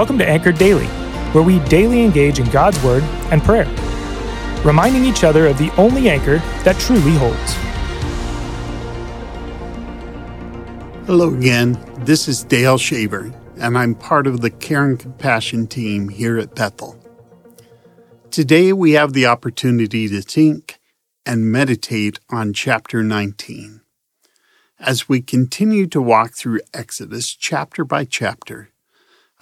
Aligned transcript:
Welcome 0.00 0.16
to 0.16 0.26
Anchored 0.26 0.56
Daily, 0.56 0.86
where 1.34 1.44
we 1.44 1.58
daily 1.68 2.02
engage 2.02 2.38
in 2.38 2.48
God's 2.48 2.82
Word 2.82 3.02
and 3.30 3.42
prayer, 3.42 3.66
reminding 4.64 5.04
each 5.04 5.24
other 5.24 5.46
of 5.46 5.58
the 5.58 5.70
only 5.76 6.08
anchor 6.08 6.38
that 6.64 6.80
truly 6.80 7.12
holds. 7.16 7.52
Hello 11.06 11.34
again. 11.34 11.78
This 11.98 12.28
is 12.28 12.44
Dale 12.44 12.78
Shaver, 12.78 13.30
and 13.58 13.76
I'm 13.76 13.94
part 13.94 14.26
of 14.26 14.40
the 14.40 14.48
Care 14.48 14.86
and 14.86 14.98
Compassion 14.98 15.66
team 15.66 16.08
here 16.08 16.38
at 16.38 16.54
Bethel. 16.54 16.98
Today 18.30 18.72
we 18.72 18.92
have 18.92 19.12
the 19.12 19.26
opportunity 19.26 20.08
to 20.08 20.22
think 20.22 20.80
and 21.26 21.52
meditate 21.52 22.18
on 22.30 22.54
chapter 22.54 23.02
19. 23.02 23.82
As 24.78 25.10
we 25.10 25.20
continue 25.20 25.86
to 25.88 26.00
walk 26.00 26.32
through 26.32 26.60
Exodus 26.72 27.34
chapter 27.34 27.84
by 27.84 28.06
chapter, 28.06 28.70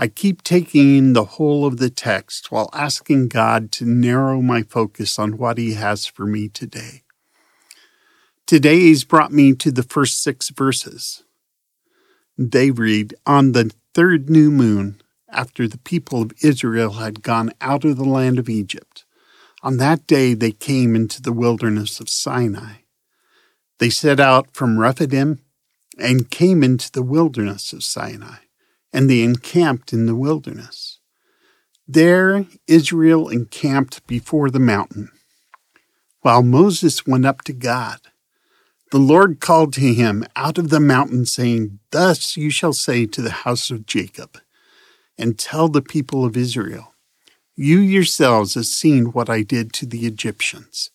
I 0.00 0.06
keep 0.06 0.42
taking 0.42 0.96
in 0.96 1.12
the 1.12 1.24
whole 1.24 1.66
of 1.66 1.78
the 1.78 1.90
text 1.90 2.52
while 2.52 2.70
asking 2.72 3.28
God 3.28 3.72
to 3.72 3.84
narrow 3.84 4.40
my 4.40 4.62
focus 4.62 5.18
on 5.18 5.36
what 5.36 5.58
He 5.58 5.74
has 5.74 6.06
for 6.06 6.24
me 6.24 6.48
today. 6.48 7.02
Today, 8.46 8.78
He's 8.78 9.02
brought 9.02 9.32
me 9.32 9.54
to 9.54 9.72
the 9.72 9.82
first 9.82 10.22
six 10.22 10.50
verses. 10.50 11.24
They 12.36 12.70
read 12.70 13.16
On 13.26 13.50
the 13.50 13.72
third 13.92 14.30
new 14.30 14.52
moon, 14.52 15.02
after 15.30 15.66
the 15.66 15.78
people 15.78 16.22
of 16.22 16.32
Israel 16.44 16.92
had 16.92 17.22
gone 17.24 17.50
out 17.60 17.84
of 17.84 17.96
the 17.96 18.04
land 18.04 18.38
of 18.38 18.48
Egypt, 18.48 19.04
on 19.64 19.78
that 19.78 20.06
day 20.06 20.32
they 20.32 20.52
came 20.52 20.94
into 20.94 21.20
the 21.20 21.32
wilderness 21.32 21.98
of 21.98 22.08
Sinai. 22.08 22.82
They 23.80 23.90
set 23.90 24.20
out 24.20 24.54
from 24.54 24.78
Rephidim 24.78 25.40
and 25.98 26.30
came 26.30 26.62
into 26.62 26.90
the 26.92 27.02
wilderness 27.02 27.72
of 27.72 27.82
Sinai 27.82 28.47
and 28.92 29.08
they 29.08 29.22
encamped 29.22 29.92
in 29.92 30.06
the 30.06 30.14
wilderness. 30.14 30.98
There 31.86 32.46
Israel 32.66 33.28
encamped 33.28 34.06
before 34.06 34.50
the 34.50 34.58
mountain, 34.60 35.10
while 36.20 36.42
Moses 36.42 37.06
went 37.06 37.24
up 37.24 37.42
to 37.42 37.52
God. 37.52 38.00
The 38.90 38.98
Lord 38.98 39.40
called 39.40 39.72
to 39.74 39.80
him 39.80 40.24
out 40.34 40.58
of 40.58 40.70
the 40.70 40.80
mountain, 40.80 41.26
saying, 41.26 41.78
Thus 41.90 42.36
you 42.36 42.50
shall 42.50 42.72
say 42.72 43.06
to 43.06 43.22
the 43.22 43.30
house 43.30 43.70
of 43.70 43.86
Jacob, 43.86 44.38
and 45.18 45.38
tell 45.38 45.68
the 45.68 45.82
people 45.82 46.24
of 46.24 46.36
Israel, 46.36 46.94
You 47.54 47.78
yourselves 47.78 48.54
have 48.54 48.66
seen 48.66 49.06
what 49.06 49.28
I 49.28 49.42
did 49.42 49.72
to 49.74 49.86
the 49.86 50.06
Egyptians, 50.06 50.90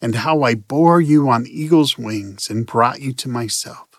and 0.00 0.16
how 0.16 0.42
I 0.42 0.54
bore 0.54 1.00
you 1.00 1.28
on 1.28 1.46
eagle's 1.46 1.96
wings 1.96 2.50
and 2.50 2.66
brought 2.66 3.00
you 3.00 3.12
to 3.14 3.28
myself. 3.28 3.95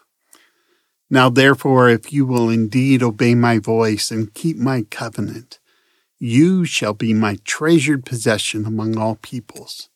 Now, 1.10 1.30
therefore, 1.30 1.90
if 1.90 2.12
you 2.12 2.26
will 2.26 2.50
indeed 2.50 3.02
obey 3.02 3.34
my 3.34 3.60
voice 3.60 4.12
and 4.12 4.34
keep 4.34 4.58
my 4.58 4.84
covenant, 4.90 5.60
you 6.20 6.66
shall 6.66 6.94
be 6.94 7.14
my 7.14 7.38
treasured 7.46 8.06
possession 8.06 8.66
among 8.66 8.98
all 8.98 9.16
peoples. 9.16 9.90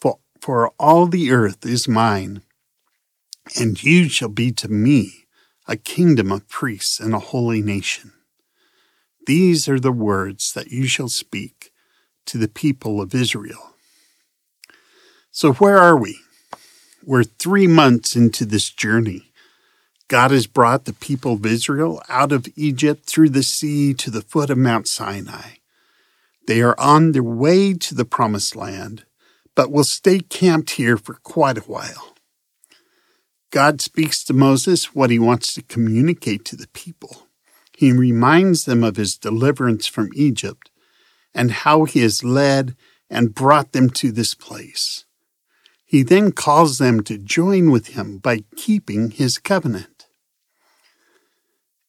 For, 0.00 0.18
for 0.40 0.72
all 0.78 1.06
the 1.06 1.30
earth 1.30 1.64
is 1.64 1.88
mine, 1.88 2.42
and 3.58 3.82
you 3.82 4.08
shall 4.08 4.28
be 4.28 4.52
to 4.52 4.68
me 4.68 5.26
a 5.66 5.76
kingdom 5.76 6.30
of 6.30 6.48
priests 6.48 7.00
and 7.00 7.14
a 7.14 7.18
holy 7.18 7.62
nation. 7.62 8.12
These 9.26 9.68
are 9.68 9.80
the 9.80 9.92
words 9.92 10.52
that 10.52 10.68
you 10.68 10.86
shall 10.86 11.08
speak 11.08 11.72
to 12.26 12.38
the 12.38 12.48
people 12.48 13.00
of 13.00 13.14
Israel. 13.14 13.74
So, 15.30 15.54
where 15.54 15.78
are 15.78 15.96
we? 15.96 16.18
We're 17.04 17.24
three 17.24 17.66
months 17.66 18.16
into 18.16 18.44
this 18.44 18.70
journey. 18.70 19.25
God 20.08 20.30
has 20.30 20.46
brought 20.46 20.84
the 20.84 20.92
people 20.92 21.32
of 21.32 21.44
Israel 21.44 22.00
out 22.08 22.30
of 22.30 22.46
Egypt 22.54 23.06
through 23.06 23.30
the 23.30 23.42
sea 23.42 23.92
to 23.94 24.10
the 24.10 24.22
foot 24.22 24.50
of 24.50 24.58
Mount 24.58 24.86
Sinai. 24.86 25.56
They 26.46 26.62
are 26.62 26.78
on 26.78 27.10
their 27.10 27.24
way 27.24 27.74
to 27.74 27.94
the 27.94 28.04
promised 28.04 28.54
land, 28.54 29.04
but 29.56 29.72
will 29.72 29.84
stay 29.84 30.20
camped 30.20 30.70
here 30.70 30.96
for 30.96 31.14
quite 31.14 31.58
a 31.58 31.62
while. 31.62 32.14
God 33.50 33.80
speaks 33.80 34.22
to 34.24 34.32
Moses 34.32 34.94
what 34.94 35.10
he 35.10 35.18
wants 35.18 35.54
to 35.54 35.62
communicate 35.62 36.44
to 36.44 36.56
the 36.56 36.68
people. 36.68 37.26
He 37.76 37.90
reminds 37.90 38.64
them 38.64 38.84
of 38.84 38.96
his 38.96 39.18
deliverance 39.18 39.86
from 39.86 40.10
Egypt 40.14 40.70
and 41.34 41.50
how 41.50 41.84
he 41.84 42.00
has 42.00 42.22
led 42.22 42.76
and 43.10 43.34
brought 43.34 43.72
them 43.72 43.90
to 43.90 44.12
this 44.12 44.34
place. 44.34 45.04
He 45.84 46.02
then 46.02 46.32
calls 46.32 46.78
them 46.78 47.02
to 47.04 47.18
join 47.18 47.70
with 47.70 47.88
him 47.88 48.18
by 48.18 48.44
keeping 48.56 49.10
his 49.10 49.38
covenant. 49.38 49.95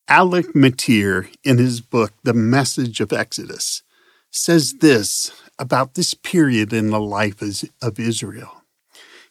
Alec 0.09 0.55
Motyer, 0.55 1.29
in 1.43 1.57
his 1.57 1.81
book, 1.81 2.13
The 2.23 2.33
Message 2.33 3.01
of 3.01 3.11
Exodus, 3.11 3.83
says 4.31 4.75
this 4.75 5.33
about 5.59 5.95
this 5.95 6.13
period 6.13 6.71
in 6.71 6.91
the 6.91 6.99
life 6.99 7.41
of 7.81 7.99
Israel. 7.99 8.63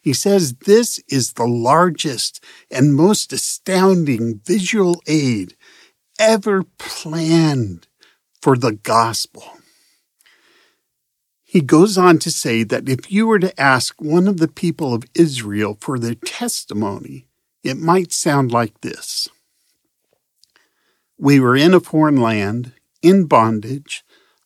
He 0.01 0.13
says 0.13 0.53
this 0.53 0.99
is 1.09 1.33
the 1.33 1.47
largest 1.47 2.43
and 2.69 2.93
most 2.93 3.33
astounding 3.33 4.39
visual 4.45 5.01
aid 5.07 5.55
ever 6.19 6.63
planned 6.77 7.87
for 8.39 8.55
the 8.55 8.73
gospel. 8.73 9.57
He 11.43 11.61
goes 11.61 11.97
on 11.97 12.19
to 12.19 12.29
say 12.29 12.63
that 12.63 12.87
if 12.87 13.11
you 13.11 13.25
were 13.25 13.39
to 13.39 13.59
ask 13.59 13.99
one 13.99 14.27
of 14.27 14.37
the 14.37 14.47
people 14.47 14.93
of 14.93 15.05
Israel 15.15 15.75
for 15.81 15.97
their 15.97 16.15
testimony, 16.15 17.25
it 17.63 17.77
might 17.77 18.11
sound 18.11 18.51
like 18.51 18.81
this. 18.81 19.27
We 21.17 21.39
were 21.39 21.55
in 21.55 21.73
a 21.73 21.79
foreign 21.79 22.17
land, 22.17 22.73
in 23.01 23.25
bondage, 23.25 24.03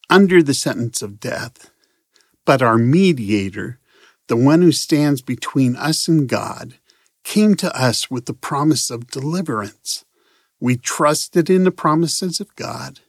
under 0.10 0.42
the 0.42 0.54
sentence 0.54 1.02
of 1.02 1.20
death. 1.20 1.70
But 2.46 2.62
our 2.62 2.78
mediator, 2.78 3.80
the 4.28 4.38
one 4.38 4.62
who 4.62 4.72
stands 4.72 5.22
between 5.22 5.76
us 5.76 6.08
and 6.08 6.30
God, 6.30 6.76
came 7.24 7.56
to 7.56 7.76
us 7.78 8.10
with 8.10 8.26
the 8.26 8.34
promise 8.34 8.90
of 8.90 9.08
deliverance. 9.08 10.06
We 10.60 10.78
trusted 10.78 11.50
in 11.50 11.66
the 11.66 11.72
promises 11.72 12.40
of 12.40 12.56
God, 12.56 13.02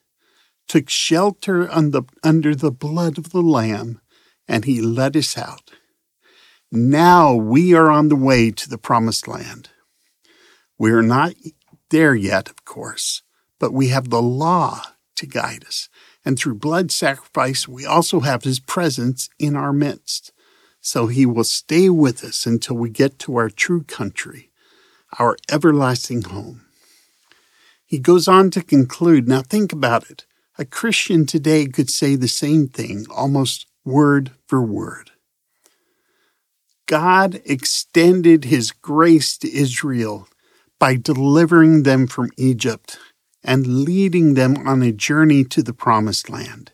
took 0.67 0.89
shelter 0.89 1.67
the, 1.67 2.03
under 2.25 2.55
the 2.55 2.72
blood 2.72 3.17
of 3.19 3.31
the 3.31 3.43
Lamb, 3.43 4.01
and 4.49 4.65
he 4.65 4.81
led 4.81 5.17
us 5.17 5.39
out. 5.39 5.71
Now 6.71 7.34
we 7.34 7.75
are 7.75 7.91
on 7.91 8.09
the 8.09 8.17
way 8.17 8.51
to 8.51 8.69
the 8.69 8.78
promised 8.78 9.28
land. 9.28 9.69
We 10.78 10.91
are 10.91 11.03
not 11.03 11.34
there 11.91 12.15
yet, 12.15 12.49
of 12.49 12.65
course, 12.65 13.22
but 13.62 13.73
we 13.73 13.91
have 13.91 14.11
the 14.11 14.21
law 14.21 14.83
to 15.15 15.25
guide 15.25 15.65
us. 15.65 15.89
And 16.25 16.37
through 16.37 16.56
blood 16.56 16.91
sacrifice, 16.91 17.69
we 17.69 17.87
also 17.87 18.19
have 18.19 18.43
his 18.43 18.59
presence 18.59 19.31
in 19.39 19.55
our 19.55 19.73
midst. 19.73 20.33
So 20.81 21.06
he 21.06 21.25
will 21.25 21.45
stay 21.45 21.89
with 21.89 22.25
us 22.25 22.45
until 22.45 22.75
we 22.75 22.91
get 22.91 23.21
to 23.21 23.37
our 23.37 23.49
true 23.49 23.84
country, 23.84 24.51
our 25.21 25.37
everlasting 25.49 26.22
home. 26.22 26.62
He 27.87 28.01
goes 28.01 28.27
on 28.27 28.51
to 28.51 28.65
conclude 28.65 29.28
now, 29.28 29.43
think 29.43 29.72
about 29.72 30.11
it. 30.11 30.27
A 30.59 30.65
Christian 30.65 31.25
today 31.25 31.67
could 31.67 31.89
say 31.89 32.17
the 32.17 32.27
same 32.27 32.67
thing 32.67 33.06
almost 33.15 33.67
word 33.84 34.33
for 34.49 34.61
word. 34.61 35.12
God 36.87 37.41
extended 37.45 38.47
his 38.47 38.72
grace 38.72 39.39
to 39.39 39.55
Israel 39.55 40.27
by 40.81 40.97
delivering 40.97 41.84
them 41.84 42.09
from 42.09 42.31
Egypt 42.37 42.99
and 43.44 43.84
leading 43.84 44.34
them 44.34 44.56
on 44.66 44.82
a 44.82 44.92
journey 44.92 45.44
to 45.44 45.62
the 45.62 45.72
promised 45.72 46.30
land. 46.30 46.72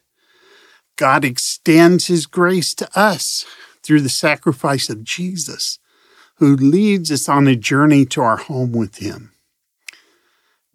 God 0.96 1.24
extends 1.24 2.08
his 2.08 2.26
grace 2.26 2.74
to 2.74 2.88
us 2.98 3.46
through 3.82 4.00
the 4.00 4.08
sacrifice 4.08 4.90
of 4.90 5.04
Jesus, 5.04 5.78
who 6.36 6.56
leads 6.56 7.10
us 7.10 7.28
on 7.28 7.46
a 7.46 7.56
journey 7.56 8.04
to 8.06 8.20
our 8.20 8.36
home 8.36 8.72
with 8.72 8.96
him. 8.96 9.32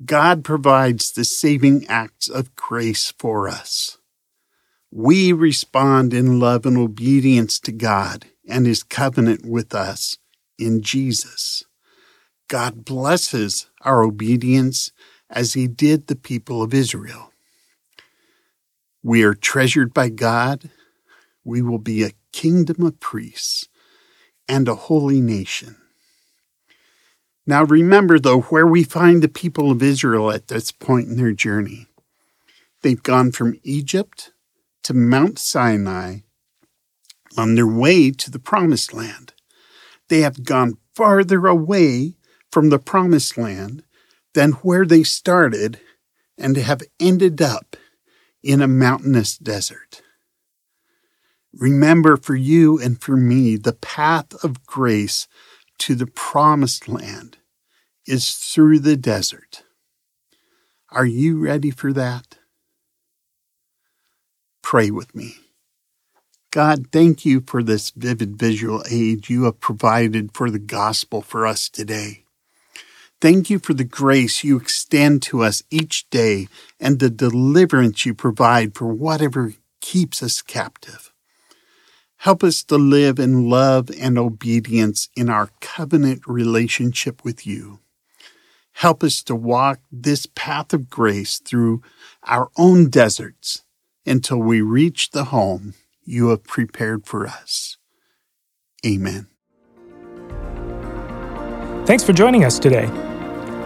God 0.03 0.43
provides 0.43 1.11
the 1.11 1.23
saving 1.23 1.85
acts 1.87 2.27
of 2.27 2.55
grace 2.55 3.13
for 3.17 3.47
us. 3.47 3.97
We 4.91 5.31
respond 5.33 6.13
in 6.13 6.39
love 6.39 6.65
and 6.65 6.77
obedience 6.77 7.59
to 7.61 7.71
God 7.71 8.25
and 8.47 8.65
his 8.65 8.83
covenant 8.83 9.45
with 9.45 9.73
us 9.73 10.17
in 10.57 10.81
Jesus. 10.81 11.63
God 12.47 12.85
blesses 12.85 13.67
our 13.81 14.03
obedience 14.03 14.91
as 15.33 15.53
he 15.53 15.67
did 15.67 16.07
the 16.07 16.15
people 16.15 16.61
of 16.61 16.73
Israel. 16.73 17.31
We 19.01 19.23
are 19.23 19.33
treasured 19.33 19.93
by 19.93 20.09
God. 20.09 20.69
We 21.43 21.61
will 21.61 21.79
be 21.79 22.03
a 22.03 22.13
kingdom 22.31 22.85
of 22.85 22.99
priests 22.99 23.67
and 24.47 24.67
a 24.67 24.75
holy 24.75 25.19
nation. 25.19 25.75
Now 27.45 27.65
remember, 27.65 28.19
though, 28.19 28.41
where 28.41 28.67
we 28.67 28.83
find 28.83 29.21
the 29.21 29.27
people 29.27 29.71
of 29.71 29.83
Israel 29.83 30.31
at 30.31 30.47
this 30.47 30.71
point 30.71 31.09
in 31.09 31.17
their 31.17 31.33
journey. 31.33 31.87
They've 32.81 33.03
gone 33.03 33.31
from 33.31 33.59
Egypt 33.63 34.31
to 34.83 34.93
Mount 34.93 35.39
Sinai 35.39 36.19
on 37.37 37.55
their 37.55 37.67
way 37.67 38.11
to 38.11 38.31
the 38.31 38.39
promised 38.39 38.93
land. 38.93 39.33
They 40.07 40.21
have 40.21 40.45
gone 40.45 40.77
farther 40.95 41.47
away 41.47 42.13
from 42.51 42.69
the 42.69 42.79
promised 42.79 43.37
land 43.37 43.83
than 44.33 44.53
where 44.53 44.85
they 44.85 45.03
started 45.03 45.79
and 46.37 46.57
have 46.57 46.81
ended 46.99 47.41
up 47.41 47.75
in 48.41 48.61
a 48.61 48.67
mountainous 48.67 49.37
desert. 49.37 50.01
Remember, 51.53 52.17
for 52.17 52.35
you 52.35 52.79
and 52.79 52.99
for 52.99 53.15
me, 53.15 53.57
the 53.57 53.73
path 53.73 54.33
of 54.43 54.65
grace 54.65 55.27
to 55.79 55.95
the 55.95 56.07
promised 56.07 56.87
land 56.87 57.37
is 58.07 58.31
through 58.33 58.79
the 58.79 58.97
desert. 58.97 59.63
Are 60.91 61.05
you 61.05 61.39
ready 61.39 61.71
for 61.71 61.93
that? 61.93 62.39
Pray 64.61 64.89
with 64.91 65.15
me. 65.15 65.35
God, 66.51 66.87
thank 66.91 67.25
you 67.25 67.41
for 67.45 67.63
this 67.63 67.89
vivid 67.91 68.37
visual 68.37 68.83
aid 68.89 69.29
you 69.29 69.43
have 69.45 69.59
provided 69.59 70.31
for 70.33 70.51
the 70.51 70.59
gospel 70.59 71.21
for 71.21 71.47
us 71.47 71.67
today. 71.67 72.22
Thank 73.23 73.49
you 73.49 73.57
for 73.57 73.73
the 73.73 73.85
grace 73.85 74.43
you 74.43 74.57
extend 74.57 75.21
to 75.21 75.43
us 75.43 75.63
each 75.71 76.09
day 76.09 76.49
and 76.77 76.99
the 76.99 77.09
deliverance 77.09 78.05
you 78.05 78.13
provide 78.13 78.75
for 78.75 78.87
whatever 78.87 79.53
keeps 79.79 80.21
us 80.21 80.41
captive. 80.41 81.13
Help 82.17 82.43
us 82.43 82.63
to 82.63 82.77
live 82.77 83.19
in 83.19 83.49
love 83.49 83.89
and 83.97 84.17
obedience 84.17 85.07
in 85.15 85.29
our 85.29 85.51
covenant 85.61 86.23
relationship 86.27 87.23
with 87.23 87.47
you. 87.47 87.79
Help 88.73 89.05
us 89.05 89.23
to 89.23 89.35
walk 89.35 89.79
this 89.89 90.25
path 90.25 90.73
of 90.73 90.89
grace 90.89 91.39
through 91.39 91.81
our 92.23 92.49
own 92.57 92.89
deserts 92.89 93.63
until 94.05 94.39
we 94.39 94.59
reach 94.59 95.11
the 95.11 95.23
home 95.25 95.75
you 96.03 96.27
have 96.27 96.43
prepared 96.43 97.05
for 97.05 97.25
us. 97.25 97.77
Amen. 98.85 99.27
Thanks 101.85 102.03
for 102.03 102.11
joining 102.11 102.43
us 102.43 102.59
today. 102.59 102.91